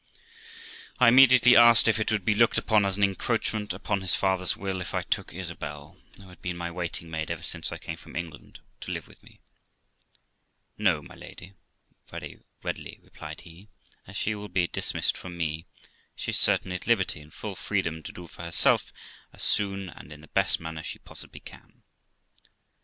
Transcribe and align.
I 0.97 1.09
immediately 1.09 1.55
asked 1.55 1.87
if 1.87 1.99
it 1.99 2.11
would 2.11 2.25
be 2.25 2.33
looked 2.33 2.57
upon 2.57 2.85
as 2.85 2.97
an 2.97 3.03
encroachment 3.03 3.71
upon 3.71 4.01
his 4.01 4.15
father's 4.15 4.57
will 4.57 4.81
if 4.81 4.95
I 4.95 5.03
took 5.03 5.31
Isabel 5.31 5.95
(who 6.17 6.27
had 6.29 6.41
been 6.41 6.57
my 6.57 6.71
waiting 6.71 7.07
maid 7.11 7.29
ever 7.29 7.43
since 7.43 7.71
I 7.71 7.77
came 7.77 7.97
from 7.97 8.15
England) 8.15 8.61
to 8.79 8.91
live 8.91 9.07
with 9.07 9.21
me. 9.21 9.41
'No, 10.75 11.03
my 11.03 11.13
lady', 11.13 11.53
very 12.07 12.39
readily 12.63 12.97
replied 13.03 13.41
he; 13.41 13.69
'as 14.07 14.17
she 14.17 14.33
will 14.33 14.49
be 14.49 14.65
dismissed 14.65 15.15
from 15.15 15.37
me, 15.37 15.67
she 16.15 16.31
is 16.31 16.39
certainly 16.39 16.77
at 16.77 16.87
liberty 16.87 17.21
and 17.21 17.31
full 17.31 17.55
freedom 17.55 18.01
to 18.01 18.11
do 18.11 18.25
for 18.25 18.41
herself 18.41 18.91
as 19.31 19.43
soon 19.43 19.89
and 19.91 20.11
in 20.11 20.21
the 20.21 20.29
best 20.29 20.59
manner 20.59 20.81
she 20.81 20.97
possibly 20.97 21.41
can.' 21.41 21.83